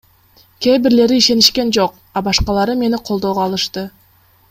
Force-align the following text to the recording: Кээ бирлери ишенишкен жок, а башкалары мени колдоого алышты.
Кээ 0.65 0.77
бирлери 0.85 1.19
ишенишкен 1.23 1.73
жок, 1.77 2.01
а 2.17 2.25
башкалары 2.31 2.77
мени 2.83 3.01
колдоого 3.11 3.45
алышты. 3.49 3.87